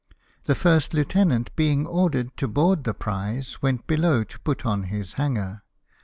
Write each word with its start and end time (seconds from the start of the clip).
The 0.45 0.55
first 0.55 0.95
lieutenant 0.95 1.55
being 1.55 1.85
ordered 1.85 2.35
to 2.37 2.47
board 2.47 2.85
the 2.85 2.93
prize, 2.95 3.61
went 3.61 3.85
below 3.85 4.23
to 4.23 4.39
put 4.39 4.65
on 4.65 4.85
his 4.85 5.13
hanger. 5.13 5.61